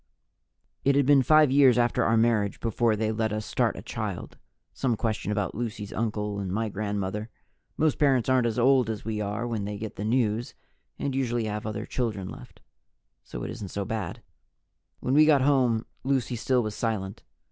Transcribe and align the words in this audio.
It 0.83 0.95
had 0.95 1.05
been 1.05 1.21
five 1.21 1.51
years 1.51 1.77
after 1.77 2.03
our 2.03 2.17
marriage 2.17 2.59
before 2.59 2.95
they 2.95 3.11
let 3.11 3.31
us 3.31 3.45
start 3.45 3.75
a 3.77 3.83
child: 3.83 4.39
some 4.73 4.95
question 4.97 5.31
about 5.31 5.53
Lucy's 5.53 5.93
uncle 5.93 6.39
and 6.39 6.51
my 6.51 6.69
grandmother. 6.69 7.29
Most 7.77 7.99
parents 7.99 8.27
aren't 8.27 8.47
as 8.47 8.57
old 8.57 8.89
as 8.89 9.05
we 9.05 9.21
are 9.21 9.45
when 9.45 9.65
they 9.65 9.77
get 9.77 9.97
the 9.97 10.03
news 10.03 10.55
and 10.97 11.13
usually 11.13 11.43
have 11.45 11.67
other 11.67 11.85
children 11.85 12.29
left, 12.29 12.61
so 13.23 13.43
it 13.43 13.51
isn't 13.51 13.69
so 13.69 13.85
bad. 13.85 14.23
When 15.01 15.13
we 15.13 15.27
got 15.27 15.41
home, 15.43 15.85
Lucy 16.03 16.35
still 16.35 16.63
was 16.63 16.73
silent. 16.73 17.21